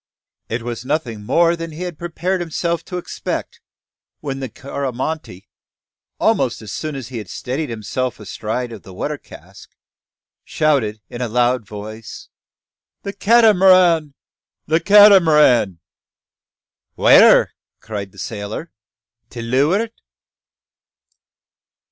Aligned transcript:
It 0.49 0.63
was 0.63 0.83
nothing 0.83 1.23
more 1.23 1.55
than 1.55 1.69
he 1.73 1.83
had 1.83 1.99
prepared 1.99 2.41
himself 2.41 2.83
to 2.85 2.97
expect, 2.97 3.61
when 4.19 4.39
the 4.39 4.49
Coromantee, 4.49 5.47
almost 6.19 6.63
as 6.63 6.71
soon 6.71 6.95
as 6.95 7.09
he 7.09 7.19
had 7.19 7.29
steadied 7.29 7.69
himself 7.69 8.19
astride 8.19 8.71
of 8.71 8.81
the 8.81 8.95
water 8.95 9.19
cask, 9.19 9.69
shouted, 10.43 11.01
in 11.07 11.21
a 11.21 11.27
loud 11.27 11.67
voice 11.67 12.29
"The 13.03 13.13
Cat'maran! 13.13 14.15
the 14.65 14.79
Cat'maran!" 14.79 15.77
"Where?" 16.95 17.53
cried 17.79 18.11
the 18.11 18.17
sailor. 18.17 18.71
"To 19.29 19.43
leuart?" 19.43 19.91